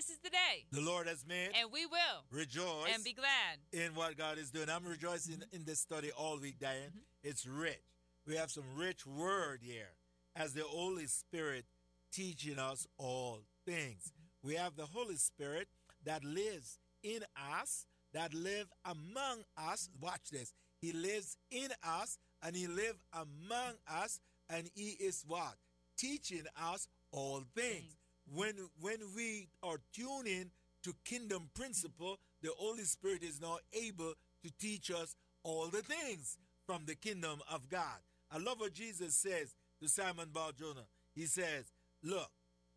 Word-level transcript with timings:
This 0.00 0.08
is 0.08 0.18
the 0.24 0.30
day. 0.30 0.64
The 0.72 0.80
Lord 0.80 1.06
has 1.08 1.26
made. 1.28 1.50
And 1.60 1.70
we 1.70 1.84
will. 1.84 2.24
Rejoice. 2.30 2.88
And 2.94 3.04
be 3.04 3.12
glad. 3.12 3.58
In 3.70 3.94
what 3.94 4.16
God 4.16 4.38
is 4.38 4.50
doing. 4.50 4.70
I'm 4.70 4.86
rejoicing 4.86 5.34
mm-hmm. 5.34 5.54
in 5.54 5.66
this 5.66 5.78
study 5.78 6.10
all 6.16 6.38
week, 6.38 6.58
Diane. 6.58 6.88
Mm-hmm. 6.88 7.28
It's 7.28 7.44
rich. 7.44 7.82
We 8.26 8.34
have 8.36 8.50
some 8.50 8.64
rich 8.74 9.06
word 9.06 9.60
here 9.62 9.90
as 10.34 10.54
the 10.54 10.62
Holy 10.62 11.04
Spirit 11.04 11.66
teaching 12.10 12.58
us 12.58 12.86
all 12.96 13.40
things. 13.66 14.10
Mm-hmm. 14.10 14.48
We 14.48 14.54
have 14.54 14.74
the 14.74 14.86
Holy 14.86 15.16
Spirit 15.16 15.68
that 16.06 16.24
lives 16.24 16.78
in 17.02 17.20
us, 17.60 17.84
that 18.14 18.32
live 18.32 18.68
among 18.86 19.42
us. 19.58 19.90
Watch 20.00 20.30
this. 20.32 20.54
He 20.80 20.92
lives 20.92 21.36
in 21.50 21.68
us 21.86 22.16
and 22.42 22.56
he 22.56 22.68
live 22.68 22.96
among 23.12 23.74
us 23.86 24.18
and 24.48 24.70
he 24.74 24.92
is 24.92 25.24
what? 25.28 25.56
Teaching 25.98 26.44
us 26.58 26.88
all 27.12 27.42
things. 27.54 27.99
When 28.34 28.54
when 28.80 28.98
we 29.16 29.48
are 29.62 29.80
tuning 29.92 30.50
to 30.84 30.94
kingdom 31.04 31.50
principle, 31.54 32.18
the 32.42 32.50
Holy 32.56 32.84
Spirit 32.84 33.22
is 33.22 33.40
now 33.40 33.58
able 33.72 34.14
to 34.42 34.50
teach 34.58 34.90
us 34.90 35.16
all 35.42 35.66
the 35.66 35.82
things 35.82 36.38
from 36.66 36.84
the 36.86 36.94
kingdom 36.94 37.40
of 37.50 37.68
God. 37.68 37.98
I 38.32 38.38
love 38.38 38.60
what 38.60 38.72
Jesus 38.74 39.14
says 39.14 39.54
to 39.82 39.88
Simon 39.88 40.28
Bar 40.32 40.52
Jonah. 40.58 40.86
He 41.14 41.26
says, 41.26 41.64
Look, 42.02 42.30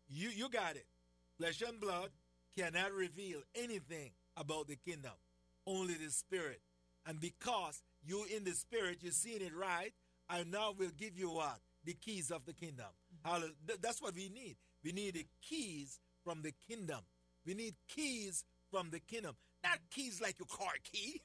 you, 0.08 0.28
you 0.28 0.48
got 0.48 0.76
it. 0.76 0.86
Flesh 1.38 1.62
and 1.62 1.80
blood 1.80 2.10
cannot 2.56 2.92
reveal 2.92 3.40
anything 3.54 4.10
about 4.36 4.68
the 4.68 4.76
kingdom, 4.76 5.12
only 5.66 5.94
the 5.94 6.10
Spirit. 6.10 6.60
And 7.06 7.20
because 7.20 7.82
you 8.04 8.24
in 8.34 8.44
the 8.44 8.52
Spirit, 8.52 8.98
you're 9.02 9.12
seeing 9.12 9.42
it 9.42 9.54
right, 9.54 9.92
I 10.28 10.44
now 10.44 10.74
will 10.76 10.90
give 10.98 11.18
you 11.18 11.30
what? 11.30 11.58
The 11.84 11.94
keys 11.94 12.30
of 12.30 12.44
the 12.46 12.52
kingdom. 12.52 12.86
Mm-hmm. 13.26 13.46
That's 13.80 14.00
what 14.00 14.14
we 14.14 14.28
need. 14.28 14.56
We 14.84 14.92
need 14.92 15.14
the 15.14 15.26
keys 15.40 15.98
from 16.22 16.42
the 16.42 16.52
kingdom. 16.68 17.00
We 17.46 17.54
need 17.54 17.74
keys 17.88 18.44
from 18.70 18.90
the 18.90 19.00
kingdom. 19.00 19.34
Not 19.62 19.78
keys 19.90 20.20
like 20.20 20.38
your 20.38 20.46
car 20.46 20.74
key. 20.92 21.22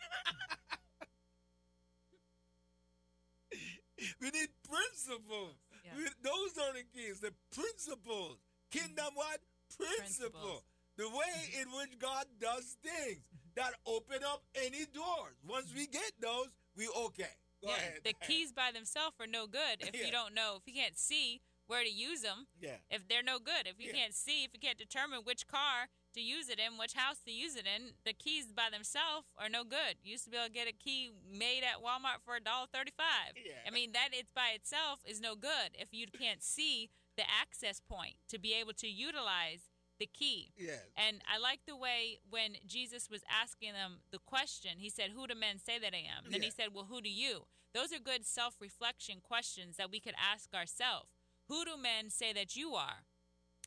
we 4.21 4.29
need 4.31 4.47
principles. 4.63 5.55
Yeah. 5.83 5.91
We, 5.97 6.03
those 6.23 6.57
are 6.57 6.73
the 6.73 6.83
keys. 6.95 7.19
The 7.19 7.33
principles. 7.53 8.37
Kingdom 8.71 9.05
mm-hmm. 9.07 9.15
what? 9.15 9.39
Principle. 9.77 9.97
Principles. 9.97 10.63
The 10.97 11.09
way 11.09 11.33
mm-hmm. 11.35 11.61
in 11.61 11.67
which 11.77 11.99
God 11.99 12.25
does 12.39 12.77
things 12.81 13.19
mm-hmm. 13.19 13.55
that 13.55 13.73
open 13.85 14.23
up 14.25 14.43
any 14.55 14.85
doors. 14.93 15.35
Once 15.45 15.73
we 15.75 15.87
get 15.87 16.13
those, 16.21 16.47
we 16.77 16.87
okay. 16.87 17.35
Go 17.61 17.69
yeah, 17.69 17.75
ahead. 17.75 17.99
The 18.05 18.13
keys 18.25 18.53
by 18.53 18.71
themselves 18.73 19.15
are 19.19 19.27
no 19.27 19.47
good 19.47 19.81
if 19.81 19.93
yeah. 19.99 20.05
you 20.05 20.11
don't 20.13 20.33
know, 20.33 20.55
if 20.57 20.63
you 20.65 20.79
can't 20.79 20.97
see 20.97 21.41
where 21.69 21.83
to 21.83 21.89
use 21.89 22.21
them. 22.21 22.47
Yeah. 22.59 22.81
If 22.89 23.07
they're 23.07 23.23
no 23.23 23.37
good, 23.37 23.69
if 23.69 23.77
you 23.77 23.93
yeah. 23.93 24.01
can't 24.01 24.15
see, 24.15 24.43
if 24.43 24.49
you 24.53 24.59
can't 24.59 24.77
determine 24.77 25.21
which 25.23 25.47
car 25.47 25.93
to 26.15 26.19
use 26.19 26.49
it 26.49 26.57
in, 26.57 26.79
which 26.79 26.93
house 26.93 27.21
to 27.25 27.31
use 27.31 27.55
it 27.55 27.69
in, 27.69 27.93
the 28.05 28.13
keys 28.13 28.47
by 28.49 28.73
themselves 28.73 29.29
are 29.37 29.47
no 29.47 29.63
good. 29.63 30.01
You 30.01 30.17
used 30.17 30.25
to 30.25 30.31
be 30.31 30.37
able 30.37 30.47
to 30.47 30.51
get 30.51 30.67
a 30.67 30.73
key 30.73 31.11
made 31.29 31.61
at 31.61 31.77
Walmart 31.77 32.25
for 32.25 32.35
a 32.35 32.41
dollar 32.41 32.65
thirty-five. 32.73 33.37
Yeah. 33.37 33.61
I 33.65 33.69
mean 33.69 33.93
that 33.93 34.09
it's 34.11 34.33
by 34.33 34.57
itself 34.57 34.99
is 35.05 35.21
no 35.21 35.35
good 35.35 35.77
if 35.77 35.93
you 35.93 36.07
can't 36.09 36.41
see 36.41 36.89
the 37.15 37.23
access 37.29 37.79
point 37.79 38.15
to 38.29 38.39
be 38.39 38.53
able 38.53 38.73
to 38.73 38.87
utilize 38.87 39.69
the 39.99 40.07
key. 40.07 40.51
Yes. 40.57 40.79
And 40.97 41.21
I 41.31 41.37
like 41.37 41.59
the 41.67 41.75
way 41.75 42.19
when 42.29 42.55
Jesus 42.65 43.09
was 43.11 43.21
asking 43.29 43.73
them 43.73 43.99
the 44.11 44.19
question, 44.25 44.79
he 44.79 44.89
said, 44.89 45.11
Who 45.13 45.27
do 45.27 45.35
men 45.35 45.59
say 45.59 45.77
that 45.77 45.93
I 45.93 46.07
am? 46.17 46.25
And 46.25 46.33
then 46.33 46.41
he 46.41 46.49
said, 46.49 46.69
Well, 46.73 46.87
who 46.89 47.01
do 47.01 47.09
you? 47.09 47.45
Those 47.73 47.93
are 47.93 47.99
good 47.99 48.25
self 48.25 48.55
reflection 48.59 49.17
questions 49.21 49.77
that 49.77 49.91
we 49.91 49.99
could 49.99 50.15
ask 50.17 50.53
ourselves. 50.55 51.09
Who 51.49 51.65
do 51.65 51.71
men 51.81 52.09
say 52.09 52.31
that 52.33 52.55
you 52.55 52.75
are? 52.75 53.03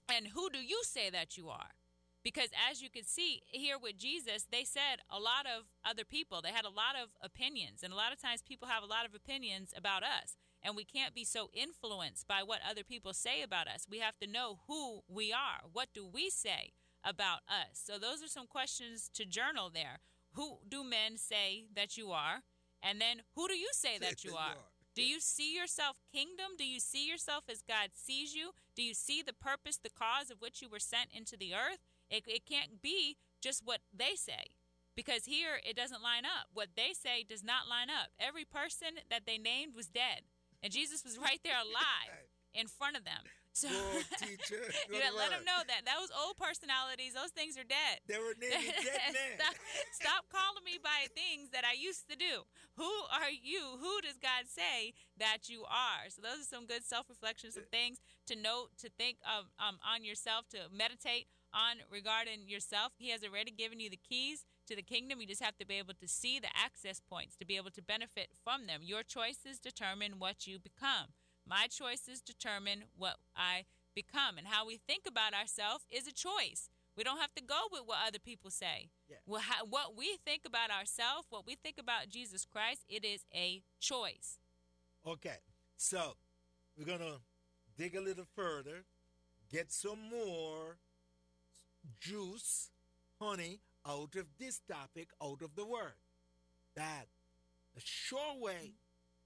And 0.08 0.28
who 0.28 0.48
do 0.50 0.58
you 0.58 0.80
say 0.84 1.10
that 1.10 1.36
you 1.36 1.48
are? 1.48 1.74
Because 2.22 2.50
as 2.70 2.80
you 2.80 2.88
can 2.88 3.02
see 3.02 3.42
here 3.48 3.76
with 3.82 3.98
Jesus, 3.98 4.46
they 4.50 4.62
said 4.62 5.00
a 5.10 5.18
lot 5.18 5.44
of 5.44 5.64
other 5.84 6.04
people. 6.04 6.40
They 6.40 6.52
had 6.52 6.64
a 6.64 6.68
lot 6.68 6.94
of 6.94 7.08
opinions. 7.20 7.82
And 7.82 7.92
a 7.92 7.96
lot 7.96 8.12
of 8.12 8.22
times 8.22 8.40
people 8.40 8.68
have 8.68 8.84
a 8.84 8.86
lot 8.86 9.04
of 9.04 9.14
opinions 9.14 9.74
about 9.76 10.04
us. 10.04 10.36
And 10.62 10.76
we 10.76 10.84
can't 10.84 11.14
be 11.14 11.24
so 11.24 11.50
influenced 11.52 12.28
by 12.28 12.42
what 12.44 12.60
other 12.68 12.84
people 12.84 13.12
say 13.12 13.42
about 13.42 13.66
us. 13.66 13.86
We 13.90 13.98
have 13.98 14.16
to 14.20 14.30
know 14.30 14.60
who 14.68 15.00
we 15.08 15.32
are. 15.32 15.66
What 15.72 15.88
do 15.92 16.06
we 16.06 16.30
say 16.30 16.74
about 17.02 17.40
us? 17.48 17.82
So 17.82 17.98
those 17.98 18.22
are 18.22 18.28
some 18.28 18.46
questions 18.46 19.10
to 19.14 19.24
journal 19.24 19.70
there. 19.74 19.98
Who 20.34 20.58
do 20.68 20.84
men 20.84 21.16
say 21.16 21.64
that 21.74 21.96
you 21.96 22.12
are? 22.12 22.42
And 22.80 23.00
then 23.00 23.22
who 23.34 23.48
do 23.48 23.54
you 23.54 23.70
say 23.72 23.98
that 23.98 24.22
you 24.22 24.36
are? 24.36 24.54
Do 24.94 25.02
you 25.02 25.20
see 25.20 25.54
yourself 25.54 25.96
kingdom? 26.12 26.52
Do 26.58 26.66
you 26.66 26.78
see 26.78 27.08
yourself 27.08 27.44
as 27.48 27.62
God 27.62 27.90
sees 27.94 28.34
you? 28.34 28.52
Do 28.76 28.82
you 28.82 28.94
see 28.94 29.22
the 29.22 29.32
purpose, 29.32 29.78
the 29.78 29.90
cause 29.90 30.30
of 30.30 30.40
which 30.40 30.60
you 30.60 30.68
were 30.68 30.78
sent 30.78 31.08
into 31.12 31.36
the 31.36 31.54
earth? 31.54 31.78
It, 32.10 32.24
it 32.26 32.44
can't 32.44 32.82
be 32.82 33.16
just 33.40 33.62
what 33.64 33.80
they 33.92 34.14
say 34.16 34.52
because 34.94 35.24
here 35.24 35.60
it 35.64 35.76
doesn't 35.76 36.02
line 36.02 36.24
up. 36.24 36.48
What 36.52 36.76
they 36.76 36.92
say 36.92 37.24
does 37.26 37.42
not 37.42 37.68
line 37.68 37.88
up. 37.88 38.10
Every 38.20 38.44
person 38.44 39.00
that 39.10 39.24
they 39.26 39.38
named 39.38 39.74
was 39.74 39.86
dead, 39.86 40.22
and 40.62 40.72
Jesus 40.72 41.04
was 41.04 41.18
right 41.18 41.40
there 41.42 41.58
alive 41.62 42.28
in 42.54 42.66
front 42.66 42.96
of 42.96 43.04
them. 43.04 43.24
So 43.52 43.68
teacher, 44.18 44.64
you 44.88 44.96
gotta 44.96 45.16
let 45.16 45.30
them 45.30 45.44
know 45.44 45.60
that 45.68 45.84
those 45.84 46.08
old 46.08 46.40
personalities, 46.40 47.12
those 47.12 47.36
things 47.36 47.60
are 47.60 47.68
dead. 47.68 48.00
They 48.08 48.16
were 48.16 48.32
named 48.40 48.64
dead 48.64 49.12
men. 49.16 49.36
stop, 49.36 49.54
stop 49.92 50.22
calling 50.32 50.64
me 50.64 50.80
by 50.80 51.12
things 51.12 51.52
that 51.52 51.64
I 51.64 51.76
used 51.76 52.08
to 52.08 52.16
do. 52.16 52.48
Who 52.80 52.90
are 53.12 53.30
you? 53.30 53.76
Who 53.76 54.00
does 54.00 54.16
God 54.16 54.48
say 54.48 54.96
that 55.20 55.52
you 55.52 55.68
are? 55.68 56.08
So 56.08 56.24
those 56.24 56.48
are 56.48 56.48
some 56.48 56.64
good 56.64 56.84
self 56.84 57.12
reflections, 57.12 57.54
some 57.54 57.68
things 57.68 58.00
to 58.26 58.34
note, 58.34 58.72
to 58.80 58.88
think 58.88 59.20
of 59.28 59.52
um, 59.60 59.76
on 59.84 60.02
yourself, 60.02 60.48
to 60.56 60.72
meditate 60.72 61.28
on 61.52 61.84
regarding 61.92 62.48
yourself. 62.48 62.92
He 62.96 63.10
has 63.10 63.22
already 63.22 63.52
given 63.52 63.80
you 63.80 63.90
the 63.90 64.00
keys 64.00 64.44
to 64.66 64.74
the 64.74 64.82
kingdom. 64.82 65.20
You 65.20 65.26
just 65.26 65.42
have 65.42 65.58
to 65.58 65.66
be 65.66 65.76
able 65.76 65.94
to 66.00 66.08
see 66.08 66.40
the 66.40 66.48
access 66.56 67.00
points 67.00 67.36
to 67.36 67.44
be 67.44 67.56
able 67.56 67.70
to 67.72 67.82
benefit 67.82 68.28
from 68.42 68.66
them. 68.66 68.80
Your 68.82 69.02
choices 69.02 69.60
determine 69.60 70.18
what 70.18 70.46
you 70.46 70.58
become. 70.58 71.12
My 71.46 71.66
choices 71.66 72.20
determine 72.20 72.84
what 72.96 73.16
I 73.36 73.64
become. 73.94 74.38
And 74.38 74.46
how 74.46 74.66
we 74.66 74.76
think 74.76 75.04
about 75.06 75.34
ourselves 75.34 75.84
is 75.90 76.06
a 76.06 76.12
choice. 76.12 76.68
We 76.96 77.04
don't 77.04 77.20
have 77.20 77.34
to 77.34 77.42
go 77.42 77.58
with 77.70 77.82
what 77.86 77.98
other 78.06 78.18
people 78.18 78.50
say. 78.50 78.88
Yeah. 79.08 79.16
Well, 79.26 79.40
how, 79.40 79.64
what 79.64 79.96
we 79.96 80.18
think 80.24 80.42
about 80.46 80.70
ourselves, 80.70 81.26
what 81.30 81.46
we 81.46 81.54
think 81.54 81.78
about 81.78 82.10
Jesus 82.10 82.44
Christ, 82.44 82.84
it 82.88 83.04
is 83.04 83.24
a 83.34 83.62
choice. 83.80 84.38
Okay. 85.06 85.38
So 85.76 86.16
we're 86.76 86.84
going 86.84 86.98
to 86.98 87.20
dig 87.76 87.96
a 87.96 88.00
little 88.00 88.26
further, 88.36 88.84
get 89.50 89.72
some 89.72 89.98
more 90.10 90.76
juice, 91.98 92.70
honey, 93.20 93.60
out 93.86 94.14
of 94.16 94.26
this 94.38 94.60
topic, 94.70 95.08
out 95.22 95.42
of 95.42 95.54
the 95.56 95.64
word. 95.64 95.94
That 96.76 97.06
the 97.74 97.80
sure 97.82 98.38
way 98.38 98.74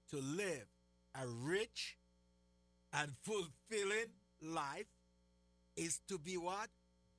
to 0.09 0.17
live 0.17 0.67
a 1.13 1.27
rich 1.27 1.97
and 2.93 3.11
fulfilling 3.23 4.11
life 4.41 4.87
is 5.75 5.99
to 6.07 6.17
be 6.17 6.37
what? 6.37 6.69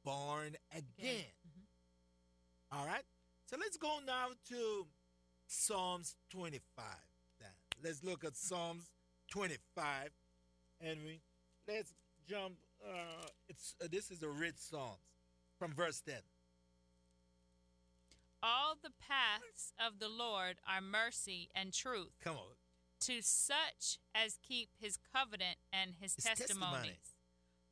Born 0.05 0.57
again. 0.73 1.33
Mm-hmm. 1.47 2.79
All 2.79 2.87
right? 2.87 3.05
So 3.47 3.57
let's 3.59 3.77
go 3.77 3.99
now 4.07 4.29
to 4.51 4.87
Psalms 5.47 6.17
25. 6.31 6.85
Let's 7.83 8.03
look 8.03 8.25
at 8.25 8.37
Psalms 8.37 8.91
25 9.31 10.11
and 10.81 10.99
we 11.05 11.21
let's 11.67 11.93
jump 12.29 12.55
uh, 12.85 13.27
it's 13.49 13.75
uh, 13.83 13.87
this 13.91 14.11
is 14.11 14.23
a 14.23 14.29
rich 14.29 14.55
psalms 14.57 14.99
from 15.59 15.73
verse 15.75 16.01
10 16.01 16.15
all 18.43 18.75
the 18.83 18.91
paths 19.07 19.73
of 19.85 19.99
the 19.99 20.09
lord 20.09 20.57
are 20.67 20.81
mercy 20.81 21.51
and 21.55 21.73
truth 21.73 22.13
come 22.23 22.37
on 22.37 22.58
to 23.01 23.21
such 23.21 23.99
as 24.15 24.39
keep 24.47 24.71
his 24.81 24.99
covenant 25.15 25.59
and 25.73 25.93
his, 26.01 26.15
his 26.15 26.25
testimonies. 26.25 26.49
Testimony. 26.49 26.99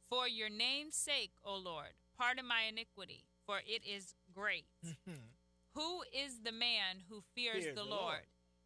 For 0.08 0.28
your 0.28 0.48
name's 0.48 0.94
sake, 0.94 1.32
O 1.44 1.56
Lord, 1.56 1.94
pardon 2.16 2.46
my 2.46 2.62
iniquity, 2.68 3.24
for 3.44 3.58
it 3.66 3.82
is 3.84 4.14
great. 4.32 4.66
Mm-hmm. 4.84 5.12
Who 5.74 6.02
is 6.12 6.40
the 6.44 6.52
man 6.52 7.02
who 7.08 7.22
fears 7.34 7.64
Fear 7.64 7.74
the, 7.74 7.84
Lord? 7.84 7.90
Lord? 7.90 8.20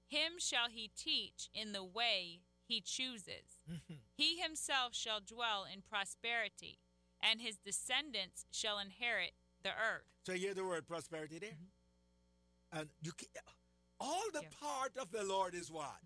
Him 0.07 0.33
shall 0.39 0.69
he 0.71 0.91
teach 0.97 1.49
in 1.55 1.73
the 1.73 1.85
way 1.85 2.41
he 2.69 2.81
chooses. 2.81 3.59
Mm-hmm. 3.71 3.95
He 4.13 4.39
himself 4.39 4.95
shall 4.95 5.21
dwell 5.21 5.67
in 5.73 5.83
prosperity, 5.83 6.79
and 7.21 7.41
his 7.41 7.57
descendants 7.57 8.47
shall 8.51 8.79
inherit 8.79 9.33
the 9.63 9.71
earth. 9.71 10.05
So 10.27 10.33
you 10.33 10.41
hear 10.41 10.55
the 10.55 10.65
word 10.65 10.87
prosperity 10.87 11.39
there? 11.39 11.51
Mm-hmm. 11.51 12.81
And 12.81 12.89
you 13.03 13.13
can, 13.13 13.29
all 13.99 14.23
the 14.33 14.45
part 14.61 14.97
of 14.97 15.11
the 15.11 15.25
Lord 15.25 15.55
is 15.55 15.71
what? 15.71 15.99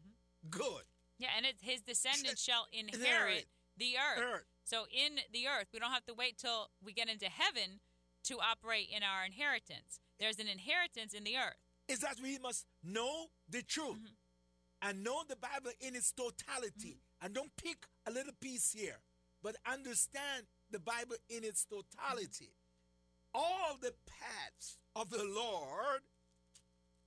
Good. 0.51 0.85
Yeah, 1.19 1.29
and 1.37 1.47
it's 1.47 1.63
his 1.63 1.81
descendants 1.81 2.43
shall 2.43 2.67
inherit, 2.73 3.47
the 3.79 3.95
earth. 3.97 4.23
Earth. 4.23 4.45
So 4.65 4.85
in 4.91 5.17
the 5.33 5.47
earth, 5.47 5.69
we 5.73 5.79
don't 5.79 5.93
have 5.93 6.07
to 6.07 6.15
wait 6.15 6.39
till 6.39 6.71
we 6.83 6.93
get 6.93 7.09
into 7.09 7.27
heaven 7.27 7.81
to 8.25 8.39
operate 8.41 8.89
in 8.95 9.03
our 9.03 9.25
inheritance. 9.25 10.01
There's 10.19 10.39
an 10.39 10.49
inheritance 10.49 11.13
in 11.13 11.25
the 11.25 11.37
earth. 11.37 11.61
Is 11.89 12.01
that 12.01 12.17
we 12.23 12.39
must 12.39 12.65
know 12.83 13.27
the 13.49 13.63
truth 13.63 13.99
mm-hmm. 13.99 14.89
and 14.89 15.05
know 15.05 15.23
the 15.29 15.37
Bible 15.37 15.71
in 15.81 15.95
its 15.95 16.13
totality. 16.13 16.97
Mm-hmm. 16.97 17.27
And 17.27 17.35
don't 17.35 17.57
pick 17.57 17.87
a 18.07 18.11
little 18.11 18.33
piece 18.41 18.73
here, 18.73 18.99
but 19.43 19.57
understand 19.71 20.47
the 20.71 20.79
Bible 20.79 21.17
in 21.29 21.45
its 21.45 21.65
totality. 21.65 22.51
Mm-hmm. 22.51 23.35
All 23.35 23.77
the 23.81 23.93
paths 24.07 24.79
of 24.97 25.11
the 25.11 25.25
Lord 25.25 26.01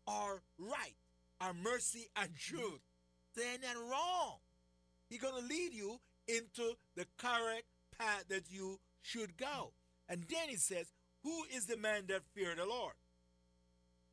are 0.07 0.41
right, 0.59 0.95
are 1.41 1.53
mercy 1.53 2.07
and 2.15 2.29
truth. 2.37 2.81
They're 3.37 3.59
not 3.61 3.89
wrong. 3.89 4.37
He's 5.09 5.21
going 5.21 5.41
to 5.41 5.47
lead 5.47 5.73
you 5.73 5.99
into 6.27 6.73
the 6.95 7.05
correct 7.17 7.65
path 7.97 8.25
that 8.29 8.49
you 8.49 8.79
should 9.03 9.37
go. 9.37 9.71
And 10.09 10.25
then 10.29 10.49
he 10.49 10.55
says, 10.55 10.91
Who 11.23 11.43
is 11.55 11.67
the 11.67 11.77
man 11.77 12.05
that 12.07 12.23
fear 12.33 12.55
the 12.55 12.65
Lord? 12.65 12.93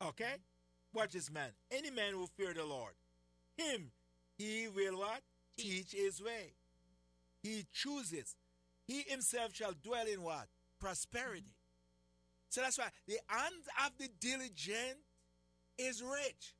Okay? 0.01 0.35
Watch 0.93 1.11
this 1.13 1.31
man. 1.31 1.49
Any 1.71 1.89
man 1.89 2.13
who 2.13 2.27
fear 2.37 2.53
the 2.53 2.65
Lord, 2.65 2.93
him 3.57 3.91
he 4.37 4.67
will 4.67 4.99
what? 4.99 5.21
Teach 5.57 5.93
his 5.93 6.21
way. 6.21 6.53
He 7.41 7.65
chooses. 7.73 8.35
He 8.87 9.03
himself 9.07 9.55
shall 9.55 9.73
dwell 9.83 10.05
in 10.07 10.21
what? 10.21 10.47
Prosperity. 10.79 11.55
So 12.49 12.61
that's 12.61 12.77
why 12.77 12.89
the 13.07 13.17
hand 13.27 13.55
of 13.85 13.91
the 13.97 14.09
diligent 14.19 14.99
is 15.77 16.03
rich. 16.03 16.53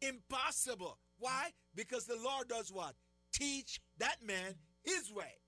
Impossible. 0.00 0.98
Why? 1.22 1.50
Because 1.76 2.06
the 2.06 2.16
Lord 2.16 2.48
does 2.48 2.72
what? 2.72 2.96
Teach 3.32 3.80
that 3.98 4.16
man 4.26 4.56
his 4.82 5.12
way. 5.12 5.38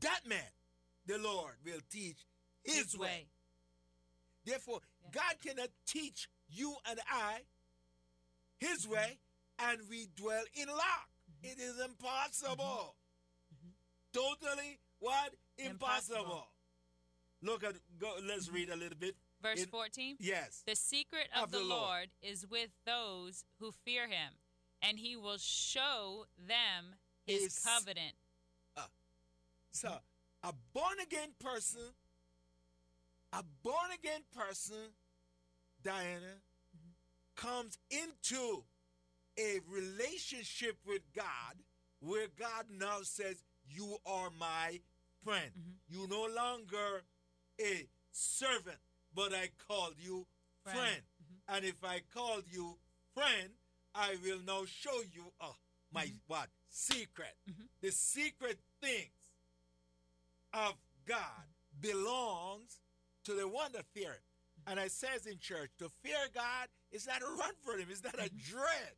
That 0.00 0.20
man, 0.24 0.38
the 1.04 1.18
Lord, 1.18 1.54
will 1.64 1.80
teach 1.90 2.18
his, 2.62 2.96
way. 2.96 3.26
Therefore, 4.44 4.80
Yeah. 5.02 5.10
God 5.20 5.40
cannot 5.42 5.70
teach 5.84 6.28
you 6.48 6.76
and 6.88 7.00
I 7.10 7.40
his 8.58 8.84
mm-hmm. 8.84 8.92
way 8.92 9.18
and 9.58 9.80
we 9.90 10.06
dwell 10.14 10.44
in 10.54 10.68
lack. 10.68 11.08
Mm-hmm. 11.42 11.46
It 11.50 11.58
is 11.58 11.80
impossible. 11.80 12.94
Mm-hmm. 13.52 13.70
Totally 14.12 14.78
what? 15.00 15.34
Impossible. 15.58 16.18
Impossible. 16.18 16.46
Look 17.42 17.64
at 17.64 17.74
go 17.98 18.14
let's 18.24 18.48
read 18.48 18.70
a 18.70 18.76
little 18.76 18.98
bit. 18.98 19.16
Verse 19.44 19.62
In- 19.62 19.68
14. 19.68 20.16
Yes. 20.20 20.62
The 20.66 20.74
secret 20.74 21.28
of, 21.36 21.44
Of 21.44 21.50
the, 21.52 21.58
the 21.58 21.64
Lord. 21.64 21.80
Lord. 21.80 22.08
is 22.22 22.46
with 22.50 22.70
those 22.86 23.44
who 23.60 23.72
fear 23.84 24.08
him, 24.08 24.32
and 24.80 24.98
he 24.98 25.16
will 25.16 25.36
show 25.38 26.24
them 26.38 26.94
his 27.26 27.42
His- 27.44 27.58
covenant. 27.58 28.14
Uh, 28.76 28.82
so 29.72 29.98
a 30.42 30.52
born 30.72 30.98
again 31.02 31.28
person, 31.38 31.82
a 33.34 33.42
born 33.62 33.90
again 33.98 34.22
person, 34.34 34.92
Diana, 35.82 36.40
mm-hmm. 36.74 37.46
comes 37.46 37.78
into 37.90 38.64
a 39.38 39.60
relationship 39.68 40.76
with 40.86 41.02
God 41.14 41.56
where 42.00 42.28
God 42.38 42.66
now 42.70 42.98
says, 43.02 43.42
You 43.68 43.98
are 44.06 44.30
my 44.38 44.80
friend. 45.22 45.50
Mm-hmm. 45.58 46.00
You 46.00 46.06
no 46.08 46.26
longer 46.34 47.02
a 47.60 47.86
servant, 48.12 48.78
but 49.14 49.32
I 49.32 49.48
called 49.68 49.94
you 49.98 50.26
friend. 50.62 50.78
Friend. 50.78 51.02
Mm-hmm. 51.22 51.56
And 51.56 51.64
if 51.64 51.84
I 51.84 52.00
called 52.14 52.44
you 52.50 52.76
friend, 53.14 53.50
I 53.94 54.16
will 54.24 54.40
now 54.46 54.64
show 54.66 55.02
you 55.12 55.32
uh, 55.40 55.46
my 55.92 56.04
mm-hmm. 56.04 56.16
what? 56.26 56.48
Secret. 56.68 57.34
Mm-hmm. 57.48 57.64
The 57.80 57.92
secret 57.92 58.58
things 58.80 59.10
of 60.52 60.74
God 61.06 61.46
belongs 61.80 62.80
to 63.24 63.34
the 63.34 63.48
one 63.48 63.72
that 63.72 63.84
fear 63.92 64.10
him. 64.10 64.20
And 64.66 64.80
I 64.80 64.88
says 64.88 65.26
in 65.26 65.38
church, 65.38 65.70
to 65.78 65.90
fear 66.02 66.16
God 66.34 66.68
is 66.90 67.06
not 67.06 67.22
a 67.22 67.26
run 67.26 67.52
for 67.62 67.76
him, 67.76 67.86
it's 67.90 68.02
not 68.02 68.14
a 68.14 68.30
dread. 68.30 68.94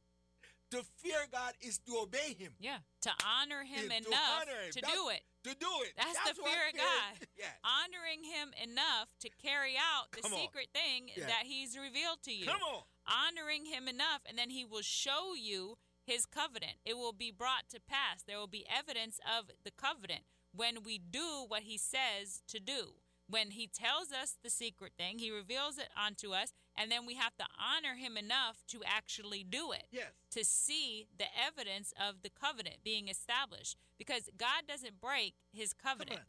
To 0.73 0.83
fear 0.97 1.19
God 1.31 1.53
is 1.61 1.79
to 1.87 1.99
obey 2.03 2.35
him. 2.39 2.53
Yeah. 2.59 2.79
To 3.03 3.11
honor 3.25 3.63
him 3.63 3.85
is 3.85 3.89
to 3.89 4.09
enough 4.09 4.21
honor 4.41 4.61
him. 4.67 4.73
to 4.73 4.81
do 4.81 5.09
it. 5.11 5.23
To 5.47 5.55
do 5.55 5.73
it. 5.87 5.93
That's, 5.97 6.19
the 6.29 6.35
fear 6.43 6.69
of 6.71 6.77
God. 6.77 7.27
Yes. 7.39 7.53
Honoring 7.63 8.25
him 8.25 8.51
enough 8.63 9.09
to 9.21 9.29
carry 9.43 9.75
out 9.77 10.11
the 10.13 10.23
Come 10.23 10.33
on. 10.35 10.41
secret 10.41 10.69
thing 10.73 11.11
Yeah. 11.17 11.27
that 11.27 11.45
he's 11.45 11.77
revealed 11.79 12.23
to 12.25 12.33
you. 12.33 12.47
Come 12.47 12.63
on. 12.63 12.83
Honoring 13.07 13.67
him 13.67 13.87
enough, 13.89 14.23
and 14.27 14.37
then 14.39 14.51
he 14.51 14.65
will 14.65 14.83
show 14.83 15.35
you 15.39 15.77
his 16.05 16.27
covenant. 16.27 16.79
It 16.85 16.97
will 16.97 17.13
be 17.13 17.31
brought 17.31 17.69
to 17.71 17.81
pass. 17.81 18.23
There 18.27 18.39
will 18.39 18.47
be 18.49 18.67
evidence 18.69 19.19
of 19.27 19.51
the 19.65 19.71
covenant 19.71 20.23
when 20.53 20.83
we 20.83 20.99
do 20.99 21.45
what 21.47 21.63
he 21.63 21.77
says 21.79 22.43
to 22.49 22.59
do. 22.59 22.95
When 23.29 23.51
he 23.51 23.67
tells 23.67 24.13
us 24.13 24.37
the 24.43 24.51
secret 24.51 24.93
thing, 24.97 25.19
he 25.19 25.31
reveals 25.33 25.79
it 25.79 25.89
unto 25.97 26.33
us, 26.33 26.53
and 26.79 26.91
then 26.93 27.07
we 27.07 27.15
have 27.15 27.35
to 27.39 27.45
honor 27.59 27.97
him 27.97 28.17
enough 28.17 28.63
to 28.69 28.83
actually 28.87 29.43
do 29.43 29.73
it 29.73 29.87
Yes. 29.91 30.13
to 30.31 30.45
see 30.45 31.09
the 31.19 31.27
evidence 31.37 31.93
of 31.99 32.23
the 32.23 32.31
covenant 32.31 32.77
being 32.85 33.09
established 33.09 33.77
because 33.99 34.31
God 34.37 34.63
doesn't 34.69 35.01
break 35.01 35.35
his 35.53 35.73
covenant. 35.73 36.21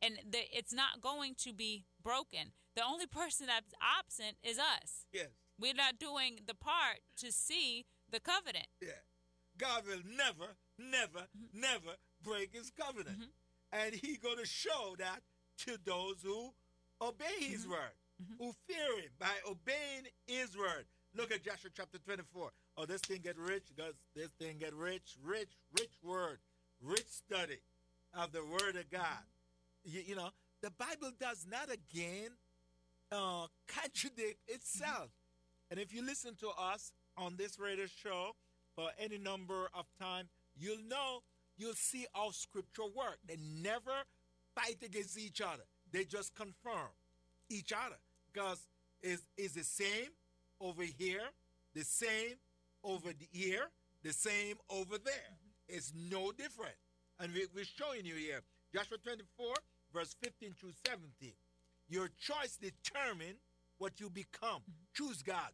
And 0.00 0.18
the, 0.30 0.40
it's 0.56 0.72
not 0.72 1.00
going 1.00 1.34
to 1.38 1.52
be 1.52 1.86
broken. 2.02 2.52
The 2.76 2.84
only 2.84 3.06
person 3.06 3.46
that's 3.46 3.72
absent 3.80 4.36
is 4.42 4.58
us. 4.58 5.06
Yes. 5.12 5.28
We're 5.58 5.74
not 5.74 5.98
doing 5.98 6.40
the 6.46 6.54
part 6.54 6.98
to 7.18 7.32
see 7.32 7.86
the 8.10 8.20
covenant. 8.20 8.66
Yeah. 8.80 9.02
God 9.56 9.86
will 9.86 10.02
never, 10.04 10.56
never, 10.78 11.26
Mm-hmm. 11.36 11.60
never 11.60 11.96
break 12.22 12.52
his 12.54 12.70
covenant. 12.70 13.18
And 13.72 13.94
he 13.94 14.16
going 14.18 14.38
to 14.38 14.46
show 14.46 14.94
that 14.98 15.20
to 15.58 15.76
those 15.84 16.16
who 16.22 16.52
obey 17.00 17.24
Mm-hmm. 17.40 17.52
his 17.52 17.66
word, 17.68 17.92
who 18.38 18.54
fear 18.66 18.98
him 19.00 19.10
by 19.18 19.32
obeying 19.48 20.06
his 20.26 20.56
word. 20.56 20.84
Look 21.16 21.30
at 21.32 21.44
Joshua 21.44 21.70
chapter 21.74 21.98
24. 21.98 22.50
Oh, 22.76 22.86
this 22.86 23.00
thing 23.02 23.20
get 23.22 23.38
rich. 23.38 23.64
Does 23.76 23.94
this 24.16 24.28
thing 24.38 24.56
get 24.58 24.74
rich? 24.74 25.16
Rich, 25.22 25.50
rich 25.78 25.92
word, 26.02 26.38
rich 26.82 27.06
study 27.06 27.58
of 28.12 28.32
the 28.32 28.44
word 28.44 28.76
of 28.76 28.90
God. 28.90 29.22
You, 29.84 30.00
you 30.06 30.16
know, 30.16 30.30
the 30.60 30.70
Bible 30.70 31.10
does 31.20 31.46
not 31.48 31.68
again 31.72 32.30
uh, 33.12 33.46
contradict 33.68 34.38
itself. 34.48 35.10
And 35.70 35.78
if 35.78 35.92
you 35.94 36.04
listen 36.04 36.34
to 36.40 36.48
us 36.58 36.92
on 37.16 37.36
this 37.36 37.58
radio 37.58 37.86
show 37.86 38.34
for 38.74 38.88
any 38.98 39.18
number 39.18 39.68
of 39.74 39.86
time, 40.00 40.28
you'll 40.56 40.82
know, 40.88 41.22
you'll 41.56 41.74
see 41.74 42.06
how 42.12 42.30
scripture 42.30 42.82
work. 42.94 43.18
They 43.28 43.36
never 43.62 43.92
fight 44.54 44.78
against 44.84 45.18
each 45.18 45.40
other. 45.40 45.64
They 45.92 46.04
just 46.04 46.34
confirm 46.34 46.90
each 47.50 47.72
other. 47.72 47.96
Because 48.32 48.66
it's, 49.02 49.22
it's 49.36 49.54
the 49.54 49.64
same 49.64 50.10
over 50.60 50.82
here, 50.82 51.22
the 51.74 51.84
same 51.84 52.34
over 52.82 53.08
the 53.08 53.26
here, 53.30 53.68
the 54.02 54.12
same 54.12 54.56
over 54.70 54.98
there. 54.98 55.38
It's 55.68 55.92
no 56.10 56.32
different. 56.32 56.74
And 57.20 57.32
we, 57.32 57.46
we're 57.54 57.64
showing 57.64 58.04
you 58.04 58.14
here. 58.14 58.40
Joshua 58.74 58.98
24, 58.98 59.54
verse 59.92 60.16
15 60.22 60.54
through 60.58 60.72
17. 60.84 61.32
Your 61.88 62.08
choice 62.18 62.58
determine 62.60 63.36
what 63.78 64.00
you 64.00 64.10
become. 64.10 64.62
Mm-hmm. 64.62 64.94
Choose 64.94 65.22
God. 65.22 65.50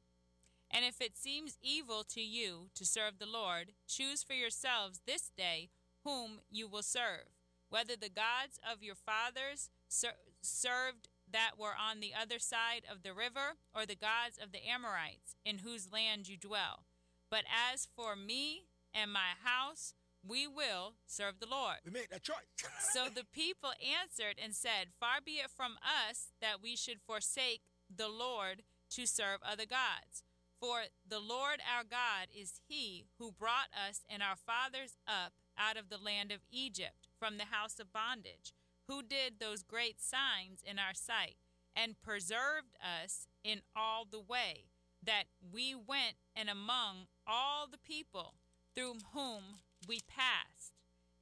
And 0.71 0.85
if 0.85 1.01
it 1.01 1.19
seems 1.19 1.59
evil 1.63 2.05
to 2.11 2.21
you 2.21 2.69
to 2.75 2.85
serve 2.85 3.19
the 3.19 3.27
Lord, 3.27 3.73
choose 3.89 4.23
for 4.23 4.35
yourselves 4.35 5.01
this 5.05 5.31
day 5.37 5.71
whom 6.05 6.41
you 6.51 6.69
will 6.69 6.83
serve, 6.83 7.27
whether 7.71 7.97
the 7.97 8.11
gods 8.11 8.59
of 8.61 8.83
your 8.83 8.95
fathers 8.95 9.71
ser- 9.89 10.21
served 10.43 11.09
that 11.33 11.53
were 11.59 11.75
on 11.79 12.01
the 12.01 12.13
other 12.15 12.39
side 12.39 12.83
of 12.91 13.03
the 13.03 13.15
river, 13.15 13.57
or 13.75 13.87
the 13.87 13.95
gods 13.95 14.37
of 14.43 14.53
the 14.53 14.67
Amorites 14.69 15.37
in 15.45 15.59
whose 15.59 15.93
land 15.93 16.29
you 16.29 16.37
dwell. 16.37 16.85
But 17.31 17.45
as 17.47 17.89
for 17.97 18.17
me 18.17 18.67
and 18.93 19.13
my 19.13 19.39
house, 19.45 19.95
we 20.27 20.47
will 20.47 20.95
serve 21.07 21.41
the 21.41 21.47
Lord. 21.47 21.77
We 21.85 21.93
made 21.93 22.11
that 22.11 22.23
choice. 22.23 22.37
So 22.93 23.07
the 23.09 23.25
people 23.25 23.71
answered 23.79 24.37
and 24.43 24.55
said, 24.55 24.89
Far 24.99 25.21
be 25.25 25.33
it 25.33 25.51
from 25.51 25.79
us 25.83 26.33
that 26.41 26.61
we 26.61 26.75
should 26.77 27.01
forsake 27.01 27.63
the 27.95 28.09
Lord 28.09 28.63
to 28.91 29.07
serve 29.07 29.39
other 29.45 29.67
gods. 29.67 30.25
For 30.61 30.83
the 31.09 31.21
Lord 31.21 31.61
our 31.65 31.85
God 31.85 32.29
is 32.37 32.61
he 32.69 33.07
who 33.19 33.33
brought 33.33 33.69
us 33.73 34.03
and 34.11 34.23
our 34.23 34.37
fathers 34.37 34.97
up 35.07 35.33
out 35.57 35.77
of 35.77 35.89
the 35.89 35.97
land 35.99 36.33
of 36.33 36.41
Egypt 36.51 37.00
from 37.21 37.37
the 37.37 37.45
house 37.45 37.79
of 37.79 37.93
bondage, 37.93 38.53
who 38.89 39.03
did 39.03 39.35
those 39.39 39.63
great 39.63 40.01
signs 40.01 40.65
in 40.65 40.79
our 40.79 40.95
sight, 40.95 41.37
and 41.77 42.03
preserved 42.03 42.75
us 42.83 43.29
in 43.45 43.61
all 43.77 44.05
the 44.11 44.19
way 44.19 44.65
that 45.05 45.25
we 45.53 45.75
went 45.75 46.17
and 46.35 46.49
among 46.49 47.07
all 47.27 47.69
the 47.71 47.79
people 47.79 48.35
through 48.75 48.95
whom 49.13 49.61
we 49.87 50.01
passed. 50.09 50.73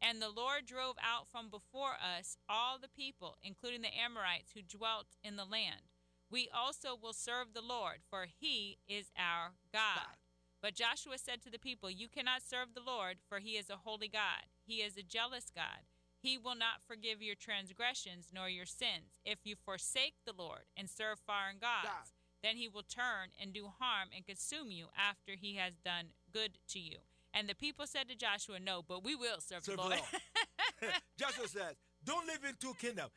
And 0.01 0.23
the 0.23 0.31
Lord 0.31 0.65
drove 0.65 0.97
out 1.03 1.27
from 1.31 1.51
before 1.51 1.97
us 2.01 2.39
all 2.49 2.79
the 2.79 2.89
people, 2.89 3.37
including 3.43 3.83
the 3.83 3.97
Amorites 3.97 4.53
who 4.55 4.63
dwelt 4.63 5.07
in 5.23 5.37
the 5.37 5.45
land. 5.45 5.91
We 6.31 6.49
also 6.55 6.97
will 7.01 7.13
serve 7.13 7.49
the 7.53 7.63
Lord, 7.63 7.99
for 8.09 8.27
he 8.39 8.79
is 8.89 9.11
our 9.19 9.53
God. 9.73 10.17
But 10.63 10.75
Joshua 10.75 11.19
said 11.19 11.43
to 11.43 11.51
the 11.51 11.59
people, 11.59 11.91
You 11.91 12.09
cannot 12.09 12.43
serve 12.43 12.75
the 12.75 12.83
Lord, 12.85 13.19
for 13.29 13.39
he 13.39 13.53
is 13.53 13.71
a 13.71 13.81
holy 13.85 14.09
God. 14.09 14.47
He 14.69 14.77
is 14.83 14.97
a 14.97 15.03
jealous 15.03 15.47
God. 15.55 15.83
He 16.21 16.37
will 16.37 16.55
not 16.57 16.83
forgive 16.87 17.23
your 17.23 17.35
transgressions 17.37 18.29
nor 18.35 18.49
your 18.49 18.67
sins. 18.67 19.19
If 19.25 19.39
you 19.45 19.55
forsake 19.65 20.15
the 20.27 20.35
Lord 20.37 20.63
and 20.77 20.89
serve 20.91 21.19
foreign 21.25 21.57
gods, 21.61 21.89
God. 21.89 22.07
then 22.43 22.57
he 22.57 22.69
will 22.69 22.83
turn 22.83 23.31
and 23.41 23.53
do 23.53 23.71
harm 23.79 24.09
and 24.15 24.27
consume 24.27 24.71
you 24.71 24.87
after 24.97 25.33
he 25.41 25.57
has 25.57 25.73
done 25.85 26.07
good 26.33 26.59
to 26.71 26.79
you. 26.81 26.99
And 27.33 27.49
the 27.49 27.55
people 27.55 27.87
said 27.87 28.09
to 28.09 28.17
Joshua, 28.17 28.59
No, 28.59 28.83
but 28.87 29.05
we 29.05 29.15
will 29.15 29.41
serve, 29.41 29.65
Serve 29.65 29.77
the 29.77 29.83
Lord. 29.83 29.93
Lord. 30.83 30.93
Joshua 31.19 31.49
says, 31.49 31.75
"Don't 32.05 32.27
live 32.27 32.45
in 32.49 32.55
two 32.61 32.75
kingdoms." 32.81 33.11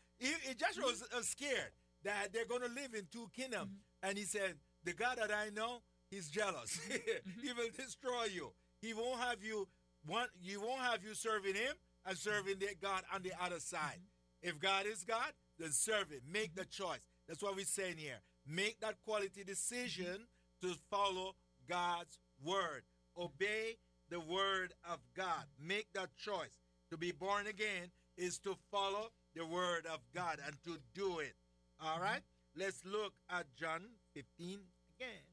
Joshua 0.58 0.84
was 0.86 1.04
uh, 1.16 1.22
scared 1.22 1.72
that 2.04 2.32
they're 2.34 2.46
going 2.46 2.62
to 2.62 2.68
live 2.70 2.94
in 2.94 3.08
two 3.12 3.30
kingdoms, 3.36 3.68
Mm-hmm. 3.70 4.10
and 4.10 4.18
he 4.18 4.26
said, 4.26 4.56
"The 4.84 4.94
God 4.94 5.18
that 5.20 5.32
I 5.32 5.50
know, 5.50 5.82
He's 6.10 6.30
jealous. 6.30 6.80
Mm-hmm. 6.90 7.42
he 7.42 7.54
will 7.54 7.70
destroy 7.76 8.26
you. 8.34 8.52
He 8.82 8.94
won't 8.94 9.20
have 9.22 9.44
you 9.44 9.68
one. 10.06 10.28
You 10.42 10.62
won't 10.62 10.82
have 10.82 11.04
you 11.04 11.14
serving 11.14 11.56
Him 11.56 11.74
and 12.06 12.18
serving 12.18 12.60
the 12.60 12.70
God 12.82 13.04
on 13.14 13.22
the 13.22 13.34
other 13.42 13.60
side. 13.60 14.00
If 14.42 14.60
God 14.60 14.86
is 14.86 15.04
God, 15.04 15.32
then 15.60 15.72
serve 15.72 16.12
it. 16.12 16.24
Make 16.32 16.56
the 16.56 16.66
choice. 16.66 17.08
That's 17.28 17.44
what 17.44 17.56
we're 17.56 17.66
saying 17.66 17.98
here. 17.98 18.20
Make 18.48 18.80
that 18.82 18.96
quality 19.06 19.44
decision 19.44 20.26
to 20.62 20.74
follow 20.90 21.36
God's 21.70 22.18
word. 22.44 22.84
Obey 23.18 23.78
the 24.10 24.20
word 24.20 24.74
of 24.90 25.00
God. 25.16 25.46
Make 25.60 25.94
that 25.94 26.10
choice. 26.18 26.58
To 26.90 26.98
be 26.98 27.12
born 27.12 27.48
again 27.48 27.92
is 28.18 28.40
to 28.40 28.56
follow 28.70 29.12
the 29.36 29.46
word 29.46 29.86
of 29.86 30.00
God 30.14 30.40
and 30.46 30.56
to 30.66 30.78
do 30.94 31.20
it. 31.20 31.34
All 31.82 32.00
right? 32.00 32.22
Let's 32.56 32.84
look 32.86 33.14
at 33.30 33.46
John 33.56 33.82
15 34.14 34.60
again. 34.98 35.24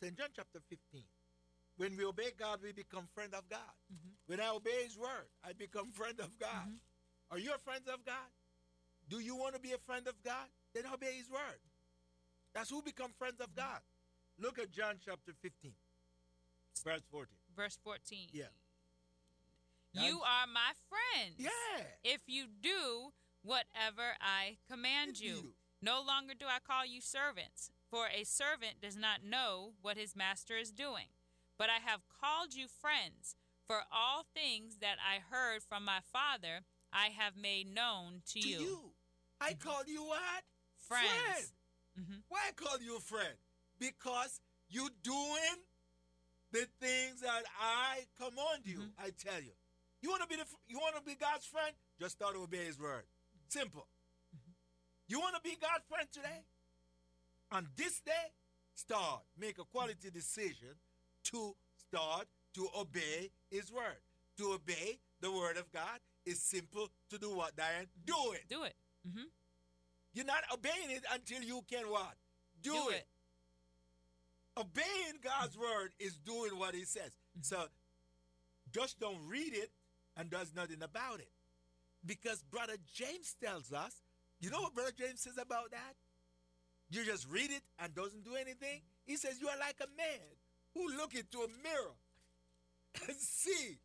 St. 0.00 0.16
John 0.16 0.28
chapter 0.34 0.60
15. 0.68 1.02
When 1.76 1.96
we 1.96 2.04
obey 2.04 2.30
God, 2.38 2.60
we 2.62 2.72
become 2.72 3.08
friend 3.14 3.34
of 3.34 3.48
God. 3.48 3.74
Mm-hmm. 3.92 4.10
When 4.26 4.40
I 4.40 4.50
obey 4.50 4.84
his 4.84 4.96
word, 4.96 5.26
I 5.44 5.52
become 5.52 5.90
friend 5.92 6.18
of 6.20 6.38
God. 6.38 6.68
Mm-hmm. 6.68 7.32
Are 7.32 7.38
you 7.38 7.52
a 7.54 7.58
friend 7.58 7.82
of 7.92 8.04
God? 8.04 8.30
Do 9.08 9.18
you 9.18 9.34
want 9.36 9.54
to 9.54 9.60
be 9.60 9.72
a 9.72 9.78
friend 9.78 10.06
of 10.06 10.14
God? 10.24 10.46
Then 10.74 10.84
obey 10.92 11.14
his 11.16 11.28
word. 11.30 11.58
That's 12.54 12.70
who 12.70 12.80
become 12.82 13.10
friends 13.18 13.40
of 13.40 13.54
God. 13.54 13.80
Look 14.38 14.58
at 14.58 14.70
John 14.70 14.96
chapter 15.04 15.32
15, 15.42 15.72
verse 16.84 17.02
14. 17.10 17.26
Verse 17.56 17.78
14. 17.82 18.28
Yeah. 18.32 18.44
You 19.92 20.20
are 20.22 20.46
my 20.52 20.72
friends. 20.88 21.34
Yeah. 21.38 21.84
If 22.02 22.20
you 22.26 22.46
do 22.60 23.12
whatever 23.42 24.16
I 24.20 24.56
command 24.70 25.20
you. 25.20 25.34
you- 25.34 25.54
No 25.82 26.00
longer 26.00 26.32
do 26.34 26.46
I 26.46 26.60
call 26.60 26.86
you 26.86 27.00
servants, 27.02 27.70
for 27.90 28.08
a 28.08 28.24
servant 28.24 28.80
does 28.80 28.96
not 28.96 29.22
know 29.22 29.74
what 29.82 29.98
his 29.98 30.16
master 30.16 30.56
is 30.56 30.72
doing. 30.72 31.08
But 31.58 31.68
I 31.70 31.78
have 31.84 32.00
called 32.20 32.54
you 32.54 32.66
friends, 32.68 33.36
for 33.66 33.82
all 33.92 34.24
things 34.34 34.78
that 34.80 34.96
I 35.00 35.20
heard 35.20 35.62
from 35.62 35.84
my 35.84 36.00
Father 36.12 36.60
I 36.92 37.08
have 37.08 37.36
made 37.36 37.72
known 37.74 38.22
to, 38.32 38.40
To 38.40 38.48
you. 38.48 38.60
you. 38.60 38.92
I 39.40 39.54
call 39.54 39.82
you 39.86 40.04
what? 40.04 40.44
Friends. 40.76 41.08
Friend. 41.08 41.46
Mhm. 41.98 42.22
Why 42.28 42.40
I 42.48 42.52
call 42.52 42.78
you 42.80 42.96
a 42.96 43.00
friend? 43.00 43.36
Because 43.78 44.40
you 44.68 44.88
doing 45.02 45.58
the 46.52 46.66
things 46.80 47.20
that 47.20 47.44
I 47.60 48.06
command 48.16 48.64
you. 48.64 48.78
Mm-hmm. 48.78 49.04
I 49.04 49.10
tell 49.10 49.40
you. 49.42 49.52
You 50.02 50.10
want 50.10 50.22
to 50.22 50.28
be 50.28 50.36
the 50.36 50.44
you 50.68 50.78
want 50.78 50.94
to 50.96 51.02
be 51.02 51.14
God's 51.14 51.46
friend? 51.46 51.74
Just 51.98 52.16
start 52.16 52.34
to 52.34 52.42
obey 52.42 52.64
His 52.66 52.78
word. 52.78 53.04
Simple. 53.48 53.88
Mm-hmm. 54.36 54.52
You 55.08 55.20
want 55.20 55.34
to 55.36 55.40
be 55.42 55.56
God's 55.60 55.84
friend 55.88 56.06
today? 56.12 56.44
On 57.50 57.68
this 57.76 58.00
day, 58.00 58.32
start 58.74 59.22
make 59.38 59.58
a 59.58 59.64
quality 59.64 60.10
decision 60.10 60.74
to 61.24 61.54
start 61.88 62.26
to 62.54 62.68
obey 62.78 63.30
His 63.50 63.72
word. 63.72 64.00
To 64.38 64.52
obey 64.52 64.98
the 65.20 65.30
word 65.30 65.56
of 65.56 65.70
God 65.72 66.00
is 66.26 66.40
simple 66.42 66.88
to 67.10 67.18
do 67.18 67.34
what, 67.34 67.56
Diane? 67.56 67.86
Do 68.06 68.14
it. 68.32 68.42
Do 68.48 68.64
it. 68.64 68.74
hmm 69.06 69.24
You're 70.12 70.24
not 70.26 70.42
obeying 70.52 70.90
it 70.90 71.04
until 71.12 71.42
you 71.42 71.62
can 71.70 71.84
what? 71.90 72.14
Do, 72.62 72.72
Do 72.72 72.88
it. 72.90 72.94
it. 72.96 73.06
Obeying 74.56 75.18
God's 75.22 75.56
word 75.58 75.90
is 75.98 76.16
doing 76.16 76.58
what 76.58 76.74
He 76.74 76.84
says. 76.84 77.10
So 77.42 77.64
just 78.72 78.98
don't 79.00 79.26
read 79.28 79.52
it 79.52 79.70
and 80.16 80.30
does 80.30 80.52
nothing 80.54 80.82
about 80.82 81.20
it. 81.20 81.30
Because 82.06 82.42
Brother 82.42 82.74
James 82.92 83.34
tells 83.42 83.72
us, 83.72 84.02
you 84.40 84.50
know 84.50 84.60
what 84.60 84.74
Brother 84.74 84.92
James 84.96 85.20
says 85.22 85.38
about 85.38 85.70
that? 85.72 85.94
You 86.90 87.04
just 87.04 87.28
read 87.30 87.50
it 87.50 87.62
and 87.78 87.94
doesn't 87.94 88.24
do 88.24 88.34
anything. 88.34 88.82
He 89.06 89.16
says 89.16 89.40
you 89.40 89.48
are 89.48 89.58
like 89.58 89.76
a 89.80 89.88
man 89.96 90.20
who 90.74 90.88
look 90.96 91.14
into 91.14 91.38
a 91.42 91.48
mirror 91.62 91.94
and 93.08 93.16
see 93.16 93.78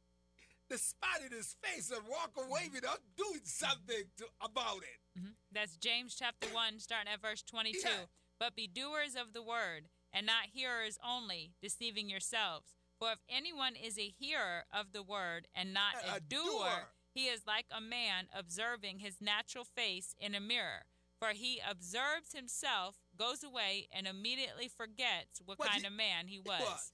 the 0.70 0.78
spot 0.78 1.22
in 1.26 1.32
his 1.36 1.56
face 1.62 1.92
and 1.92 2.06
walk 2.08 2.32
away 2.38 2.70
without 2.74 3.00
doing 3.18 3.42
something 3.44 4.04
to, 4.18 4.26
about 4.42 4.84
it. 4.84 5.20
Mhm. 5.20 5.34
That's 5.52 5.78
James 5.78 6.16
chapter 6.16 6.48
1, 6.50 6.80
starting 6.80 7.12
at 7.12 7.22
verse 7.22 7.42
22. 7.44 7.80
Yeah. 7.84 8.06
But 8.40 8.56
be 8.56 8.68
doers 8.68 9.16
of 9.16 9.34
the 9.34 9.42
word, 9.42 9.90
and 10.14 10.26
not 10.26 10.46
hearers 10.54 10.98
only, 11.04 11.54
deceiving 11.62 12.10
yourselves. 12.10 12.76
For 13.00 13.12
if 13.12 13.20
anyone 13.28 13.76
is 13.76 13.98
a 13.98 14.10
hearer 14.10 14.66
of 14.72 14.92
the 14.92 15.04
word 15.04 15.48
and 15.56 15.74
not 15.74 15.96
A- 16.04 16.14
a, 16.14 16.16
a 16.16 16.20
doer, 16.20 16.42
doer. 16.44 16.94
he 17.14 17.28
is 17.28 17.46
like 17.48 17.66
a 17.72 17.82
man 17.82 18.28
observing 18.34 19.00
his 19.00 19.20
natural 19.22 19.66
face 19.66 20.14
in 20.20 20.36
a 20.36 20.40
mirror. 20.40 20.86
For 21.18 21.30
he 21.30 21.60
observes 21.68 22.32
himself, 22.34 22.96
goes 23.20 23.44
away, 23.44 23.88
and 23.92 24.08
immediately 24.08 24.70
forgets 24.70 25.42
what 25.46 25.60
What 25.60 25.68
kind 25.70 25.82
he- 25.82 25.88
of 25.88 25.94
man 25.94 26.28
he 26.28 26.40
was. 26.40 26.62
was. 26.62 26.92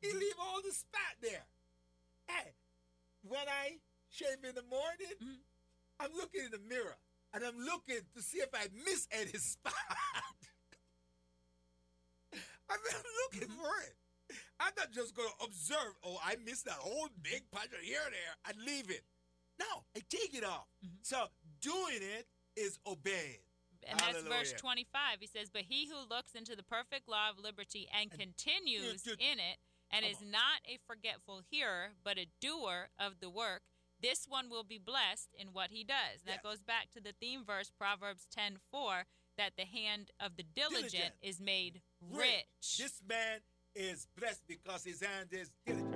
He 0.00 0.12
leave 0.12 0.34
all 0.40 0.60
the 0.62 0.72
spot 0.72 1.16
there. 1.20 1.44
Hey, 2.26 2.54
when 3.22 3.46
I 3.48 3.78
shave 4.08 4.42
in 4.42 4.54
the 4.54 4.62
morning, 4.62 5.14
Mhm. 5.20 5.38
I'm 6.00 6.12
looking 6.14 6.44
in 6.46 6.50
the 6.50 6.58
mirror 6.58 6.96
and 7.32 7.44
I'm 7.44 7.58
looking 7.58 8.00
to 8.14 8.22
see 8.22 8.38
if 8.38 8.52
I 8.54 8.68
miss 8.72 9.06
any 9.10 9.32
spot. 9.38 9.74
I'm 12.68 12.80
looking 12.82 13.48
Mm-hmm. 13.48 13.60
for 13.60 13.80
it. 13.82 13.96
I'm 14.58 14.72
not 14.76 14.90
just 14.90 15.14
going 15.14 15.28
to 15.38 15.44
observe, 15.44 15.94
oh, 16.02 16.18
I 16.22 16.36
missed 16.36 16.64
that 16.64 16.74
whole 16.74 17.08
big 17.22 17.48
patch 17.50 17.66
of 17.72 17.82
hair 17.84 18.10
there 18.10 18.36
and 18.46 18.62
leave 18.62 18.90
it. 18.90 19.04
No, 19.58 19.84
I 19.94 20.00
take 20.08 20.34
it 20.34 20.44
off. 20.44 20.66
Mm-hmm. 20.84 20.96
So 21.02 21.30
doing 21.60 22.02
it 22.02 22.26
is 22.56 22.78
obeying. 22.86 23.45
And 23.88 23.98
that's 24.00 24.22
verse 24.22 24.52
25. 24.52 25.18
He 25.20 25.26
says, 25.26 25.50
But 25.52 25.62
he 25.62 25.86
who 25.88 25.96
looks 26.08 26.34
into 26.34 26.56
the 26.56 26.62
perfect 26.62 27.08
law 27.08 27.30
of 27.30 27.38
liberty 27.38 27.88
and, 27.98 28.10
continues 28.10 29.06
you- 29.06 29.12
in 29.18 29.38
it, 29.38 29.58
and 29.90 30.04
is 30.04 30.18
on. 30.22 30.30
not 30.30 30.60
a 30.66 30.78
forgetful 30.86 31.42
hearer, 31.50 31.90
but 32.04 32.18
a 32.18 32.26
doer 32.40 32.88
of 32.98 33.20
the 33.20 33.30
work, 33.30 33.62
this 34.00 34.26
one 34.28 34.50
will 34.50 34.64
be 34.64 34.78
blessed 34.78 35.28
in 35.38 35.48
what 35.52 35.70
he 35.70 35.84
does. 35.84 36.20
And 36.20 36.26
Yes. 36.26 36.36
That 36.36 36.42
goes 36.42 36.60
back 36.60 36.90
to 36.92 37.00
the 37.00 37.12
theme 37.12 37.44
verse, 37.44 37.70
Proverbs 37.70 38.26
10 38.30 38.58
4, 38.70 39.06
that 39.38 39.52
the 39.56 39.64
hand 39.64 40.10
of 40.18 40.36
the 40.36 40.42
diligent, 40.42 40.90
Diligent. 40.92 41.14
is 41.22 41.40
made 41.40 41.82
rich. 42.00 42.76
This 42.78 43.00
man 43.06 43.40
is 43.74 44.06
blessed 44.16 44.46
because 44.48 44.84
his 44.84 45.00
hand 45.00 45.32
is 45.32 45.50
diligent. 45.64 45.95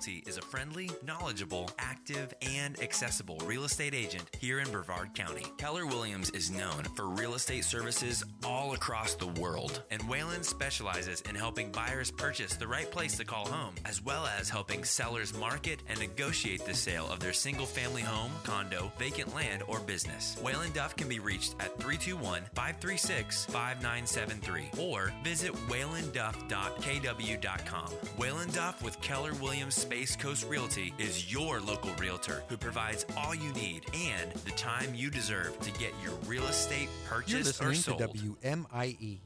Realty 0.00 0.24
is 0.26 0.38
a 0.38 0.42
friendly, 0.42 0.90
knowledgeable, 1.04 1.68
active, 1.78 2.32
and 2.40 2.80
accessible 2.80 3.36
real 3.44 3.64
estate 3.64 3.92
agent 3.92 4.24
here 4.38 4.60
in 4.60 4.70
Brevard 4.70 5.12
County. 5.12 5.44
Keller 5.58 5.84
Williams 5.84 6.30
is 6.30 6.50
known 6.50 6.84
for 6.96 7.06
real 7.06 7.34
estate 7.34 7.66
services 7.66 8.24
all 8.42 8.72
across 8.72 9.12
the 9.12 9.26
world, 9.26 9.82
and 9.90 10.00
Waylon 10.04 10.42
specializes 10.42 11.20
in 11.28 11.34
helping 11.34 11.70
buyers 11.70 12.10
purchase 12.10 12.54
the 12.54 12.66
right 12.66 12.90
place 12.90 13.18
to 13.18 13.26
call 13.26 13.46
home, 13.46 13.74
as 13.84 14.02
well 14.02 14.26
as 14.38 14.48
helping 14.48 14.84
sellers 14.84 15.36
market 15.36 15.82
and 15.86 16.00
negotiate 16.00 16.64
the 16.64 16.72
sale 16.72 17.06
of 17.12 17.20
their 17.20 17.34
single 17.34 17.66
family 17.66 18.00
home, 18.00 18.32
condo, 18.42 18.90
vacant 18.98 19.34
land, 19.34 19.62
or 19.66 19.80
business. 19.80 20.38
Waylon 20.42 20.72
Duff 20.72 20.96
can 20.96 21.10
be 21.10 21.18
reached 21.18 21.56
at 21.60 21.78
321 21.78 22.44
536 22.54 23.44
5973 23.44 24.70
or 24.78 25.12
visit 25.22 25.52
waylonduff.kw.com. 25.68 27.90
Waylon 28.18 28.54
Duff 28.54 28.82
with 28.82 28.98
Keller 29.02 29.34
Williams 29.34 29.89
Space 29.90 30.14
Coast 30.14 30.46
Realty 30.48 30.94
is 30.98 31.32
your 31.32 31.60
local 31.60 31.92
realtor 31.94 32.44
who 32.48 32.56
provides 32.56 33.04
all 33.16 33.34
you 33.34 33.52
need 33.54 33.86
and 33.92 34.30
the 34.44 34.52
time 34.52 34.94
you 34.94 35.10
deserve 35.10 35.58
to 35.58 35.72
get 35.72 35.92
your 36.00 36.14
real 36.26 36.44
estate 36.44 36.88
purchased 37.08 37.60
or 37.60 37.74
sold. 37.74 37.98
to 37.98 38.06
WMIE, 38.06 39.18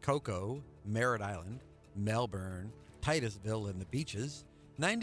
Cocoa, 0.00 0.60
Merritt 0.84 1.22
Island, 1.22 1.60
Melbourne, 1.94 2.72
Titusville 3.00 3.68
and 3.68 3.80
the 3.80 3.84
beaches, 3.84 4.44
91 4.76 4.98